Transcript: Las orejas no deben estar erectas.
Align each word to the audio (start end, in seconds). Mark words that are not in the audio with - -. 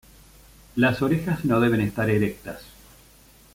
Las 0.77 1.03
orejas 1.03 1.45
no 1.45 1.59
deben 1.59 1.79
estar 1.79 2.09
erectas. 2.09 2.63